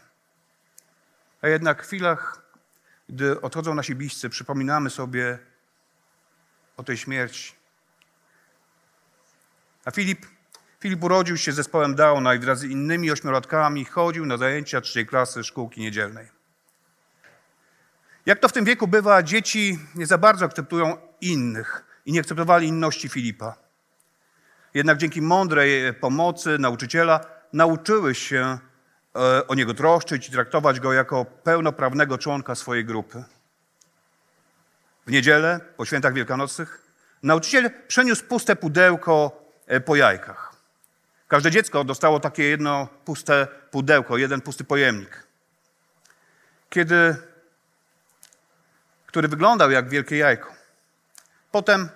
A 1.42 1.48
jednak 1.48 1.83
w 1.83 1.87
chwilach, 1.87 2.42
gdy 3.09 3.40
odchodzą 3.40 3.75
nasi 3.75 3.94
bliscy, 3.94 4.31
przypominamy 4.31 4.90
sobie 4.90 5.38
o 6.77 6.83
tej 6.83 6.96
śmierci. 6.96 7.62
A 9.84 9.90
Filip, 9.90 10.26
Filip 10.80 11.04
urodził 11.04 11.36
się 11.36 11.52
z 11.52 11.54
zespołem 11.54 11.94
Downa 11.94 12.34
i 12.34 12.38
wraz 12.38 12.58
z 12.58 12.64
innymi 12.64 13.10
ośmiolatkami 13.10 13.84
chodził 13.84 14.26
na 14.26 14.36
zajęcia 14.36 14.80
trzeciej 14.80 15.06
klasy 15.06 15.44
szkółki 15.44 15.80
niedzielnej. 15.80 16.28
Jak 18.26 18.38
to 18.38 18.48
w 18.48 18.52
tym 18.52 18.64
wieku 18.64 18.88
bywa, 18.88 19.22
dzieci 19.22 19.78
nie 19.94 20.06
za 20.06 20.18
bardzo 20.18 20.44
akceptują 20.44 20.96
innych 21.20 21.84
i 22.06 22.12
nie 22.12 22.20
akceptowali 22.20 22.68
inności 22.68 23.08
Filipa. 23.08 23.54
Jednak 24.74 24.98
dzięki 24.98 25.22
mądrej 25.22 25.94
pomocy 25.94 26.58
nauczyciela 26.58 27.20
nauczyły 27.52 28.14
się 28.14 28.58
e, 29.16 29.46
o 29.46 29.54
niego 29.54 29.74
troszczyć 29.74 30.28
i 30.28 30.32
traktować 30.32 30.80
go 30.80 30.92
jako 30.92 31.24
pełnoprawnego 31.24 32.18
członka 32.18 32.54
swojej 32.54 32.84
grupy. 32.84 33.24
W 35.06 35.10
niedzielę, 35.10 35.60
po 35.76 35.84
świętach 35.84 36.14
wielkanocnych, 36.14 36.82
nauczyciel 37.22 37.70
przeniósł 37.88 38.24
puste 38.24 38.56
pudełko 38.56 39.41
po 39.80 39.96
jajkach. 39.96 40.52
Każde 41.28 41.50
dziecko 41.50 41.85
dostało 41.85 42.20
takie 42.20 42.44
jedno 42.44 42.88
puste 43.04 43.46
pudełko, 43.70 44.16
jeden 44.18 44.40
pusty 44.40 44.64
pojemnik. 44.64 45.26
Kiedy, 46.70 47.16
który 49.06 49.28
wyglądał 49.28 49.70
jak 49.70 49.88
wielkie 49.88 50.16
jajko. 50.16 50.52
Potem 51.50 51.88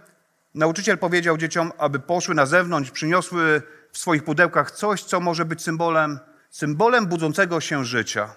nauczyciel 0.54 0.98
powiedział 0.98 1.36
dzieciom, 1.36 1.72
aby 1.78 1.98
poszły 1.98 2.34
na 2.34 2.46
zewnątrz, 2.46 2.90
przyniosły 2.90 3.62
w 3.92 3.98
swoich 3.98 4.24
pudełkach 4.24 4.70
coś, 4.70 5.04
co 5.04 5.20
może 5.20 5.44
być 5.44 5.62
symbolem, 5.62 6.18
symbolem 6.50 7.06
budzącego 7.06 7.60
się 7.60 7.84
życia. 7.84 8.34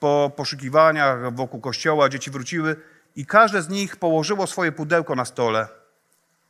Po 0.00 0.32
poszukiwaniach 0.36 1.34
wokół 1.34 1.60
kościoła 1.60 2.08
dzieci 2.08 2.30
wróciły 2.30 2.76
i 3.16 3.26
każde 3.26 3.62
z 3.62 3.68
nich 3.68 3.96
położyło 3.96 4.46
swoje 4.46 4.72
pudełko 4.72 5.14
na 5.14 5.24
stole, 5.24 5.68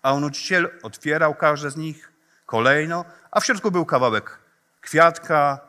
a 0.06 0.20
nauczyciel 0.20 0.70
otwierał 0.82 1.34
każde 1.34 1.70
z 1.70 1.76
nich 1.76 2.12
kolejno, 2.46 3.04
a 3.30 3.40
w 3.40 3.44
środku 3.46 3.70
był 3.70 3.86
kawałek 3.86 4.38
kwiatka, 4.80 5.60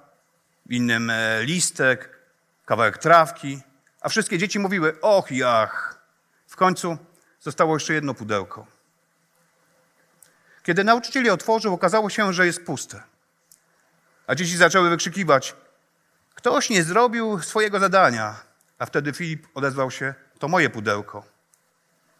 w 0.65 0.71
innym 0.73 1.10
e, 1.10 1.43
listek, 1.43 2.19
kawałek 2.65 2.97
trawki, 2.97 3.62
a 4.02 4.10
wszystkie 4.10 4.38
dzieci 4.38 4.60
mówiły: 4.60 5.02
Och 5.02 5.32
i 5.32 5.43
ach. 5.43 6.00
W 6.47 6.56
końcu 6.56 6.97
zostało 7.39 7.76
jeszcze 7.76 7.93
jedno 7.93 8.13
pudełko. 8.13 8.67
Kiedy 10.63 10.84
nauczyciel 10.84 11.26
je 11.26 11.34
otworzył, 11.34 11.73
okazało 11.73 12.10
się, 12.10 12.34
że 12.34 12.45
jest 12.45 12.65
puste. 12.65 13.04
A 14.28 14.36
dzieci 14.36 14.58
zaczęły 14.58 14.89
wykrzykiwać: 14.89 15.56
Ktoś 16.36 16.69
nie 16.69 16.84
zrobił 16.84 17.41
swojego 17.41 17.80
zadania. 17.80 18.36
A 18.80 18.86
wtedy 18.86 19.13
Filip 19.13 19.47
odezwał 19.54 19.91
się: 19.91 20.13
To 20.39 20.47
moje 20.47 20.69
pudełko. 20.69 21.26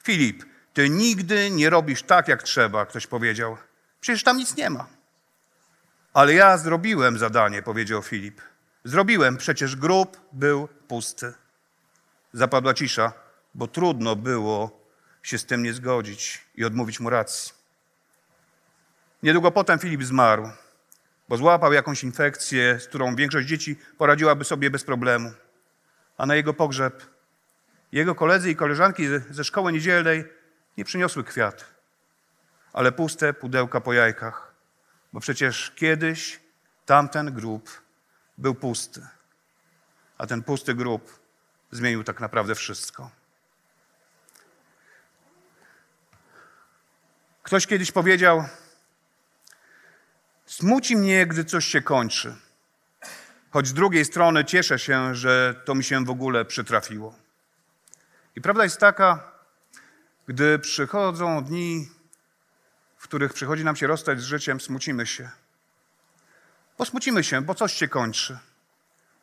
Filip, 0.03 0.57
ty 0.78 0.90
nigdy 0.90 1.52
nie 1.52 1.70
robisz 1.70 2.04
tak, 2.04 2.28
jak 2.28 2.44
trzeba, 2.44 2.86
ktoś 2.86 3.08
powiedział. 3.08 3.58
Przecież 4.02 4.24
tam 4.24 4.38
nic 4.38 4.56
nie 4.56 4.70
ma. 4.70 4.88
Ale 6.13 6.34
ja 6.34 6.58
zrobiłem 6.58 7.18
zadanie, 7.18 7.62
powiedział 7.62 8.02
Filip. 8.02 8.42
Zrobiłem, 8.84 9.38
przecież 9.38 9.76
grób 9.76 10.22
był 10.32 10.68
pusty. 10.88 11.34
Zapadła 12.34 12.74
cisza, 12.74 13.13
bo 13.56 13.68
trudno 13.68 14.16
było 14.16 14.84
się 15.24 15.38
z 15.38 15.46
tym 15.46 15.63
nie 15.63 15.74
zgodzić 15.74 16.42
i 16.56 16.66
odmówić 16.66 17.00
mu 17.00 17.10
racji. 17.10 17.54
Niedługo 19.24 19.52
potem 19.52 19.80
Filip 19.80 20.04
zmarł, 20.04 20.50
bo 21.30 21.38
złapał 21.38 21.74
jakąś 21.74 22.04
infekcję, 22.04 22.80
z 22.80 22.88
którą 22.88 23.16
większość 23.16 23.48
dzieci 23.48 23.80
poradziłaby 23.98 24.46
sobie 24.46 24.70
bez 24.70 24.84
problemu. 24.84 25.32
A 26.18 26.26
na 26.26 26.36
jego 26.36 26.54
pogrzeb 26.54 27.18
jego 27.92 28.16
koledzy 28.16 28.52
i 28.52 28.56
koleżanki 28.56 29.08
ze 29.30 29.44
szkoły 29.44 29.74
niedzielnej 29.74 30.37
nie 30.78 30.86
przyniosły 30.86 31.24
kwiat, 31.24 31.66
ale 32.74 32.92
puste 32.92 33.34
pudełka 33.34 33.82
po 33.82 33.94
jajkach, 33.94 34.54
bo 35.13 35.20
przecież 35.20 35.72
kiedyś 35.76 36.40
tamten 36.86 37.34
grób 37.34 37.82
był 38.38 38.56
pusty, 38.56 39.08
a 40.18 40.28
ten 40.28 40.44
pusty 40.44 40.76
grób 40.76 41.20
zmienił 41.72 42.04
tak 42.04 42.20
naprawdę 42.20 42.56
wszystko. 42.56 43.12
Ktoś 47.44 47.68
kiedyś 47.68 47.92
powiedział: 47.92 48.44
Smuci 50.46 50.96
mnie, 50.96 51.28
gdy 51.28 51.46
coś 51.46 51.66
się 51.66 51.82
kończy. 51.82 52.36
Choć 53.50 53.68
z 53.68 53.74
drugiej 53.74 54.06
strony 54.06 54.46
cieszę 54.46 54.80
się, 54.80 55.16
że 55.16 55.62
to 55.66 55.76
mi 55.76 55.84
się 55.84 56.06
w 56.06 56.10
ogóle 56.10 56.46
przytrafiło. 56.46 57.16
I 58.36 58.42
prawda 58.42 58.63
jest 58.63 58.80
taka, 58.80 59.37
gdy 60.28 60.60
przychodzą 60.60 61.44
dni, 61.44 61.90
w 62.98 63.04
których 63.04 63.34
przychodzi 63.34 63.63
nam 63.63 63.76
się 63.76 63.88
rozstać 63.88 64.22
z 64.22 64.24
życiem, 64.24 64.62
smucimy 64.62 65.06
się. 65.06 65.30
Posmucimy 66.78 67.24
się, 67.24 67.42
bo 67.42 67.56
coś 67.56 67.74
się 67.74 67.88
kończy. 67.88 68.38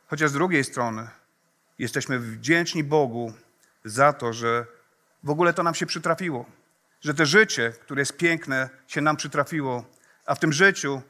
Chociaż 0.07 0.29
z 0.29 0.33
drugiej 0.33 0.63
strony 0.63 1.07
jesteśmy 1.79 2.19
wdzięczni 2.19 2.83
Bogu 2.83 3.33
za 3.85 4.13
to, 4.13 4.33
że 4.33 4.65
w 5.23 5.29
ogóle 5.29 5.53
to 5.53 5.63
nam 5.63 5.75
się 5.75 5.85
przytrafiło 5.85 6.45
że 7.05 7.13
to 7.13 7.25
życie, 7.25 7.73
które 7.81 8.01
jest 8.01 8.17
piękne, 8.17 8.69
się 8.87 9.01
nam 9.01 9.17
przytrafiło, 9.17 9.85
a 10.25 10.35
w 10.35 10.39
tym 10.39 10.53
życiu 10.53 11.01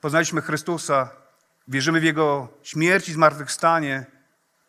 poznaliśmy 0.00 0.42
Chrystusa, 0.42 1.10
wierzymy 1.68 2.00
w 2.00 2.04
Jego 2.04 2.48
śmierć 2.62 3.08
i 3.08 3.12
zmartwychwstanie 3.12 4.06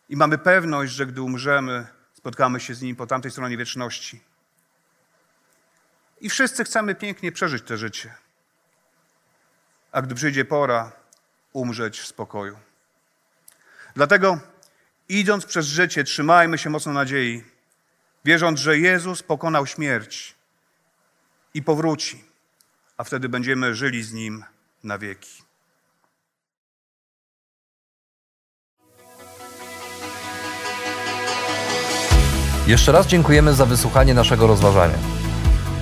i 0.09 0.15
mamy 0.15 0.37
pewność, 0.37 0.93
że 0.93 1.05
gdy 1.05 1.21
umrzemy, 1.21 1.87
spotkamy 2.13 2.59
się 2.59 2.73
z 2.73 2.81
Nim 2.81 2.95
po 2.95 3.07
tamtej 3.07 3.31
stronie 3.31 3.57
wieczności. 3.57 4.21
I 6.21 6.29
wszyscy 6.29 6.63
chcemy 6.63 6.95
pięknie 6.95 7.31
przeżyć 7.31 7.63
to 7.63 7.77
życie. 7.77 8.13
A 9.91 10.01
gdy 10.01 10.15
przyjdzie 10.15 10.45
pora, 10.45 10.91
umrzeć 11.53 11.99
w 11.99 12.07
spokoju. 12.07 12.57
Dlatego, 13.95 14.39
idąc 15.09 15.45
przez 15.45 15.65
życie, 15.65 16.03
trzymajmy 16.03 16.57
się 16.57 16.69
mocno 16.69 16.93
nadziei, 16.93 17.43
wierząc, 18.25 18.59
że 18.59 18.77
Jezus 18.77 19.23
pokonał 19.23 19.67
śmierć 19.67 20.35
i 21.53 21.63
powróci, 21.63 22.23
a 22.97 23.03
wtedy 23.03 23.29
będziemy 23.29 23.75
żyli 23.75 24.03
z 24.03 24.13
Nim 24.13 24.43
na 24.83 24.97
wieki. 24.97 25.43
Jeszcze 32.67 32.91
raz 32.91 33.07
dziękujemy 33.07 33.53
za 33.53 33.65
wysłuchanie 33.65 34.13
naszego 34.13 34.47
rozważania. 34.47 35.14